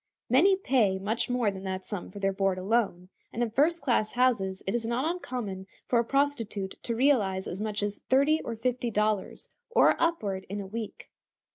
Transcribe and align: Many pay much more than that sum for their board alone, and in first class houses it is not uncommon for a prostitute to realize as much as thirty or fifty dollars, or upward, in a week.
Many 0.31 0.55
pay 0.55 0.97
much 0.97 1.29
more 1.29 1.51
than 1.51 1.63
that 1.65 1.85
sum 1.85 2.09
for 2.09 2.17
their 2.17 2.33
board 2.33 2.57
alone, 2.57 3.09
and 3.31 3.43
in 3.43 3.51
first 3.51 3.83
class 3.83 4.13
houses 4.13 4.63
it 4.65 4.73
is 4.73 4.83
not 4.83 5.05
uncommon 5.05 5.67
for 5.85 5.99
a 5.99 6.03
prostitute 6.03 6.75
to 6.81 6.95
realize 6.95 7.47
as 7.47 7.61
much 7.61 7.83
as 7.83 8.01
thirty 8.09 8.41
or 8.41 8.55
fifty 8.55 8.89
dollars, 8.89 9.51
or 9.69 9.95
upward, 10.01 10.47
in 10.49 10.59
a 10.59 10.65
week. 10.65 11.07